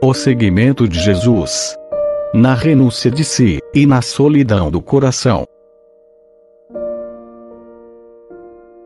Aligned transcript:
O 0.00 0.14
seguimento 0.14 0.88
de 0.88 0.98
Jesus. 1.00 1.76
Na 2.32 2.54
renúncia 2.54 3.10
de 3.10 3.24
si, 3.24 3.58
e 3.74 3.84
na 3.84 4.00
solidão 4.00 4.70
do 4.70 4.80
coração. 4.80 5.44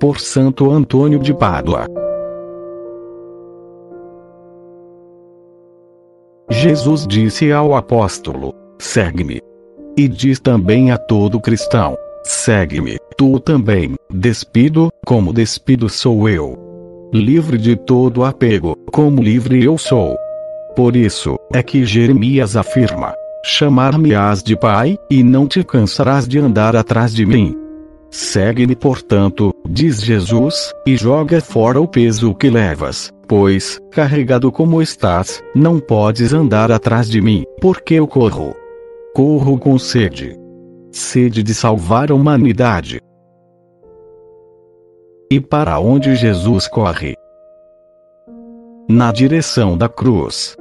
Por 0.00 0.18
Santo 0.18 0.70
Antônio 0.70 1.18
de 1.18 1.34
Pádua. 1.34 1.84
Jesus 6.50 7.06
disse 7.06 7.52
ao 7.52 7.76
apóstolo: 7.76 8.54
Segue-me. 8.78 9.40
E 9.96 10.08
diz 10.08 10.40
também 10.40 10.90
a 10.90 10.98
todo 10.98 11.40
cristão: 11.40 11.96
Segue-me, 12.24 12.98
tu 13.16 13.38
também, 13.38 13.94
despido, 14.10 14.90
como 15.06 15.32
despido 15.32 15.88
sou 15.88 16.28
eu. 16.28 16.58
Livre 17.12 17.58
de 17.58 17.76
todo 17.76 18.24
apego, 18.24 18.76
como 18.90 19.22
livre 19.22 19.62
eu 19.62 19.78
sou. 19.78 20.16
Por 20.74 20.96
isso, 20.96 21.36
é 21.52 21.62
que 21.62 21.84
Jeremias 21.84 22.56
afirma: 22.56 23.14
Chamar-me-ás 23.44 24.42
de 24.42 24.56
Pai, 24.56 24.98
e 25.08 25.22
não 25.22 25.46
te 25.46 25.62
cansarás 25.62 26.26
de 26.26 26.38
andar 26.38 26.74
atrás 26.74 27.14
de 27.14 27.24
mim. 27.24 27.56
Segue-me, 28.10 28.74
portanto, 28.74 29.52
diz 29.68 30.00
Jesus, 30.00 30.72
e 30.86 30.96
joga 30.96 31.40
fora 31.40 31.80
o 31.80 31.86
peso 31.86 32.34
que 32.34 32.48
levas, 32.48 33.12
pois, 33.28 33.80
carregado 33.90 34.50
como 34.50 34.80
estás, 34.80 35.42
não 35.54 35.78
podes 35.78 36.32
andar 36.32 36.72
atrás 36.72 37.08
de 37.08 37.20
mim, 37.20 37.44
porque 37.60 37.94
eu 37.94 38.06
corro. 38.06 38.54
Corro 39.14 39.56
com 39.56 39.78
sede. 39.78 40.36
Sede 40.90 41.40
de 41.44 41.54
salvar 41.54 42.10
a 42.10 42.14
humanidade. 42.16 43.00
E 45.30 45.40
para 45.40 45.78
onde 45.78 46.16
Jesus 46.16 46.66
corre? 46.66 47.14
Na 48.90 49.12
direção 49.12 49.78
da 49.78 49.88
cruz. 49.88 50.56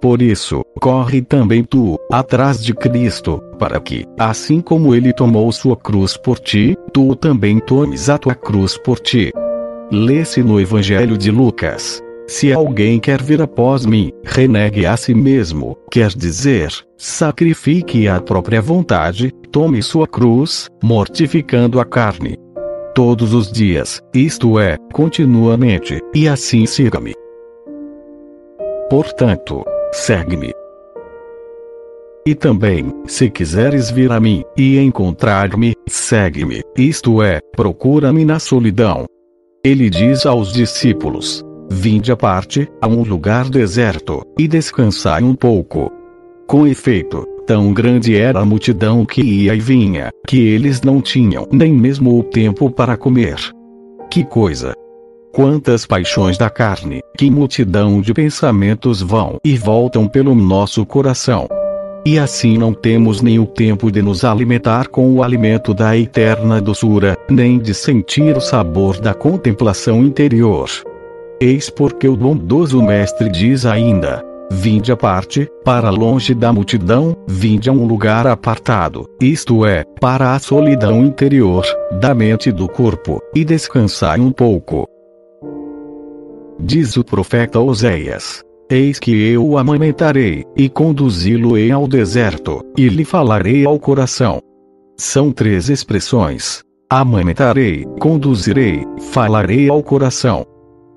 Por 0.00 0.22
isso, 0.22 0.62
corre 0.80 1.22
também 1.22 1.64
tu, 1.64 1.98
atrás 2.08 2.62
de 2.62 2.72
Cristo, 2.72 3.42
para 3.58 3.80
que, 3.80 4.06
assim 4.16 4.60
como 4.60 4.94
ele 4.94 5.12
tomou 5.12 5.50
sua 5.50 5.76
cruz 5.76 6.16
por 6.16 6.38
ti, 6.38 6.78
tu 6.92 7.16
também 7.16 7.58
tomes 7.58 8.08
a 8.08 8.16
tua 8.16 8.36
cruz 8.36 8.78
por 8.78 9.00
ti. 9.00 9.32
Lê-se 9.90 10.40
no 10.40 10.60
Evangelho 10.60 11.18
de 11.18 11.32
Lucas. 11.32 12.00
Se 12.28 12.52
alguém 12.52 12.98
quer 12.98 13.22
vir 13.22 13.40
após 13.40 13.86
mim, 13.86 14.10
renegue 14.24 14.84
a 14.84 14.96
si 14.96 15.14
mesmo, 15.14 15.78
quer 15.90 16.08
dizer, 16.08 16.72
sacrifique 16.96 18.08
a 18.08 18.20
própria 18.20 18.60
vontade, 18.60 19.30
tome 19.52 19.80
sua 19.80 20.08
cruz, 20.08 20.68
mortificando 20.82 21.78
a 21.78 21.84
carne. 21.84 22.36
Todos 22.96 23.32
os 23.32 23.52
dias, 23.52 24.00
isto 24.12 24.58
é, 24.58 24.76
continuamente, 24.92 26.00
e 26.12 26.26
assim 26.26 26.66
siga-me. 26.66 27.12
Portanto, 28.90 29.62
segue-me. 29.92 30.52
E 32.26 32.34
também, 32.34 32.92
se 33.06 33.30
quiseres 33.30 33.88
vir 33.88 34.10
a 34.10 34.18
mim, 34.18 34.42
e 34.56 34.78
encontrar-me, 34.78 35.74
segue-me, 35.88 36.60
isto 36.76 37.22
é, 37.22 37.38
procura-me 37.54 38.24
na 38.24 38.40
solidão. 38.40 39.04
Ele 39.64 39.88
diz 39.88 40.26
aos 40.26 40.52
discípulos: 40.52 41.44
Vinde 41.70 42.12
à 42.12 42.16
parte, 42.16 42.68
a 42.80 42.86
um 42.86 43.02
lugar 43.02 43.48
deserto, 43.48 44.22
e 44.38 44.46
descansai 44.46 45.22
um 45.22 45.34
pouco. 45.34 45.90
Com 46.46 46.66
efeito, 46.66 47.26
tão 47.46 47.72
grande 47.72 48.16
era 48.16 48.40
a 48.40 48.44
multidão 48.44 49.04
que 49.04 49.20
ia 49.20 49.54
e 49.54 49.60
vinha, 49.60 50.10
que 50.26 50.38
eles 50.38 50.82
não 50.82 51.00
tinham 51.00 51.46
nem 51.50 51.72
mesmo 51.72 52.18
o 52.18 52.22
tempo 52.22 52.70
para 52.70 52.96
comer. 52.96 53.36
Que 54.10 54.24
coisa! 54.24 54.74
Quantas 55.32 55.84
paixões 55.84 56.38
da 56.38 56.48
carne, 56.48 57.00
que 57.18 57.30
multidão 57.30 58.00
de 58.00 58.14
pensamentos 58.14 59.02
vão 59.02 59.38
e 59.44 59.56
voltam 59.56 60.08
pelo 60.08 60.34
nosso 60.34 60.86
coração. 60.86 61.46
E 62.06 62.18
assim 62.18 62.56
não 62.56 62.72
temos 62.72 63.20
nem 63.20 63.38
o 63.38 63.44
tempo 63.44 63.90
de 63.90 64.00
nos 64.00 64.24
alimentar 64.24 64.88
com 64.88 65.12
o 65.12 65.22
alimento 65.22 65.74
da 65.74 65.98
eterna 65.98 66.60
doçura, 66.60 67.18
nem 67.28 67.58
de 67.58 67.74
sentir 67.74 68.36
o 68.36 68.40
sabor 68.40 69.00
da 69.00 69.12
contemplação 69.12 70.04
interior. 70.04 70.70
Eis 71.40 71.68
porque 71.68 72.08
o 72.08 72.16
bondoso 72.16 72.82
Mestre 72.82 73.28
diz 73.28 73.66
ainda: 73.66 74.24
Vinde 74.50 74.90
à 74.90 74.96
parte, 74.96 75.46
para 75.64 75.90
longe 75.90 76.34
da 76.34 76.50
multidão, 76.50 77.14
vinde 77.28 77.68
a 77.68 77.72
um 77.72 77.84
lugar 77.84 78.26
apartado, 78.26 79.06
isto 79.20 79.66
é, 79.66 79.84
para 80.00 80.34
a 80.34 80.38
solidão 80.38 81.04
interior, 81.04 81.64
da 82.00 82.14
mente 82.14 82.48
e 82.48 82.52
do 82.52 82.68
corpo, 82.68 83.20
e 83.34 83.44
descansai 83.44 84.18
um 84.18 84.30
pouco. 84.30 84.86
Diz 86.58 86.96
o 86.96 87.04
profeta 87.04 87.60
Oséias: 87.60 88.42
Eis 88.70 88.98
que 88.98 89.10
eu 89.30 89.46
o 89.46 89.58
amamentarei, 89.58 90.42
e 90.56 90.70
conduzi-lo-ei 90.70 91.70
ao 91.70 91.86
deserto, 91.86 92.62
e 92.78 92.88
lhe 92.88 93.04
falarei 93.04 93.66
ao 93.66 93.78
coração. 93.78 94.40
São 94.96 95.30
três 95.30 95.68
expressões: 95.68 96.62
amamentarei, 96.88 97.84
conduzirei, 98.00 98.86
falarei 99.12 99.68
ao 99.68 99.82
coração. 99.82 100.46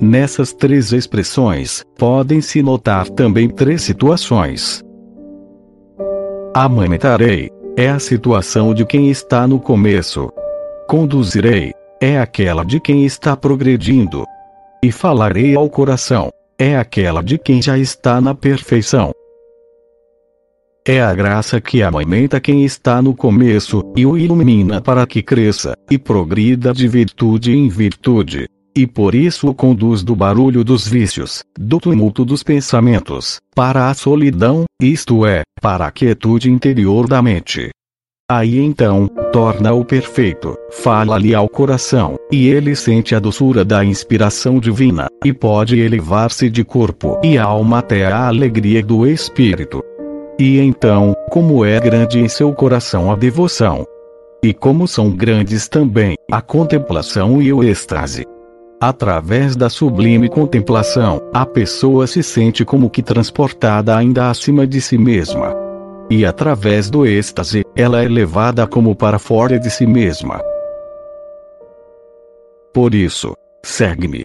Nessas 0.00 0.52
três 0.52 0.92
expressões, 0.92 1.84
podem-se 1.96 2.62
notar 2.62 3.08
também 3.08 3.48
três 3.48 3.82
situações. 3.82 4.82
Amamentarei 6.54 7.50
é 7.76 7.88
a 7.88 7.98
situação 7.98 8.74
de 8.74 8.84
quem 8.84 9.10
está 9.10 9.46
no 9.46 9.60
começo. 9.60 10.30
Conduzirei 10.88 11.72
é 12.00 12.18
aquela 12.18 12.64
de 12.64 12.80
quem 12.80 13.04
está 13.04 13.36
progredindo 13.36 14.24
e 14.82 14.92
falarei 14.92 15.56
ao 15.56 15.70
coração. 15.70 16.30
É 16.58 16.76
aquela 16.76 17.22
de 17.22 17.38
quem 17.38 17.62
já 17.62 17.78
está 17.78 18.20
na 18.20 18.34
perfeição. 18.34 19.12
É 20.86 21.00
a 21.00 21.14
graça 21.14 21.60
que 21.60 21.82
amamenta 21.82 22.38
quem 22.38 22.62
está 22.62 23.00
no 23.00 23.14
começo, 23.16 23.82
e 23.96 24.04
o 24.04 24.18
ilumina 24.18 24.82
para 24.82 25.06
que 25.06 25.22
cresça, 25.22 25.74
e 25.90 25.96
progrida 25.96 26.74
de 26.74 26.86
virtude 26.86 27.56
em 27.56 27.70
virtude. 27.70 28.46
E 28.76 28.88
por 28.88 29.14
isso 29.14 29.48
o 29.48 29.54
conduz 29.54 30.02
do 30.02 30.16
barulho 30.16 30.64
dos 30.64 30.86
vícios, 30.86 31.44
do 31.56 31.78
tumulto 31.78 32.24
dos 32.24 32.42
pensamentos, 32.42 33.40
para 33.54 33.88
a 33.88 33.94
solidão, 33.94 34.64
isto 34.82 35.24
é, 35.24 35.42
para 35.62 35.86
a 35.86 35.92
quietude 35.92 36.50
interior 36.50 37.06
da 37.06 37.22
mente. 37.22 37.70
Aí 38.28 38.58
então, 38.58 39.06
torna-o 39.32 39.84
perfeito, 39.84 40.56
fala-lhe 40.72 41.34
ao 41.34 41.48
coração, 41.48 42.16
e 42.32 42.48
ele 42.48 42.74
sente 42.74 43.14
a 43.14 43.20
doçura 43.20 43.64
da 43.64 43.84
inspiração 43.84 44.58
divina, 44.58 45.06
e 45.24 45.32
pode 45.32 45.78
elevar-se 45.78 46.50
de 46.50 46.64
corpo 46.64 47.20
e 47.22 47.38
alma 47.38 47.78
até 47.78 48.06
a 48.06 48.26
alegria 48.26 48.82
do 48.82 49.06
espírito. 49.06 49.84
E 50.36 50.58
então, 50.58 51.14
como 51.30 51.64
é 51.64 51.78
grande 51.78 52.18
em 52.18 52.28
seu 52.28 52.52
coração 52.52 53.12
a 53.12 53.14
devoção, 53.14 53.86
e 54.42 54.52
como 54.52 54.88
são 54.88 55.10
grandes 55.10 55.68
também 55.68 56.16
a 56.32 56.42
contemplação 56.42 57.40
e 57.40 57.52
o 57.52 57.62
êxtase. 57.62 58.24
Através 58.80 59.56
da 59.56 59.70
sublime 59.70 60.28
contemplação, 60.28 61.20
a 61.32 61.46
pessoa 61.46 62.06
se 62.06 62.22
sente 62.22 62.64
como 62.64 62.90
que 62.90 63.02
transportada 63.02 63.96
ainda 63.96 64.28
acima 64.28 64.66
de 64.66 64.80
si 64.80 64.98
mesma 64.98 65.64
e 66.10 66.24
através 66.24 66.90
do 66.90 67.06
êxtase, 67.06 67.62
ela 67.74 68.02
é 68.02 68.08
levada 68.08 68.66
como 68.66 68.94
para 68.94 69.18
fora 69.18 69.58
de 69.58 69.70
si 69.70 69.86
mesma. 69.86 70.40
Por 72.72 72.94
isso, 72.94 73.34
segue-me. 73.62 74.24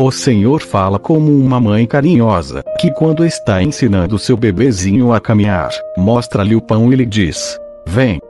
O 0.00 0.12
Senhor 0.12 0.60
fala 0.60 0.98
como 0.98 1.32
uma 1.32 1.58
mãe 1.58 1.86
carinhosa, 1.86 2.62
que 2.78 2.90
quando 2.92 3.24
está 3.24 3.62
ensinando 3.62 4.18
seu 4.18 4.36
bebezinho 4.36 5.12
a 5.12 5.20
caminhar, 5.20 5.70
mostra-lhe 5.96 6.54
o 6.54 6.60
pão 6.60 6.92
e 6.92 6.96
lhe 6.96 7.06
diz: 7.06 7.58
Vem. 7.86 8.20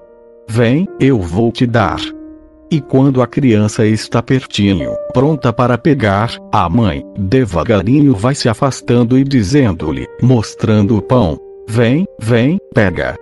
Vem, 0.49 0.89
eu 1.01 1.19
vou 1.19 1.51
te 1.51 1.67
dar. 1.67 1.99
E 2.69 2.81
quando 2.81 3.23
a 3.23 3.27
criança 3.29 3.87
está 3.87 4.21
pertinho, 4.21 4.93
pronta 5.13 5.53
para 5.53 5.79
pegar, 5.79 6.37
a 6.53 6.69
mãe, 6.69 7.05
devagarinho 7.17 8.15
vai 8.15 8.35
se 8.35 8.49
afastando 8.49 9.17
e 9.17 9.23
dizendo-lhe, 9.23 10.07
mostrando 10.21 10.97
o 10.97 11.03
pão: 11.03 11.39
Vem, 11.69 12.05
vem, 12.21 12.59
pega. 12.75 13.17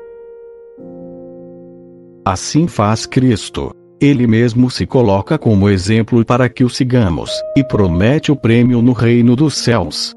Assim 2.25 2.67
faz 2.67 3.05
Cristo. 3.05 3.71
Ele 4.01 4.27
mesmo 4.27 4.71
se 4.71 4.87
coloca 4.87 5.39
como 5.39 5.69
exemplo 5.69 6.25
para 6.25 6.49
que 6.49 6.65
o 6.65 6.71
sigamos, 6.71 7.31
e 7.57 7.63
promete 7.63 8.33
o 8.33 8.37
prêmio 8.37 8.81
no 8.81 8.93
reino 8.93 9.37
dos 9.37 9.57
céus. 9.59 10.15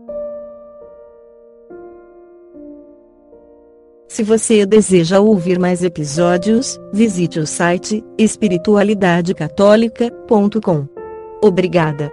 Se 4.07 4.24
você 4.24 4.65
deseja 4.65 5.19
ouvir 5.19 5.59
mais 5.59 5.83
episódios, 5.83 6.80
visite 6.94 7.39
o 7.39 7.45
site 7.45 8.01
espiritualidadecatólica.com. 8.18 10.88
Obrigada. 11.42 12.09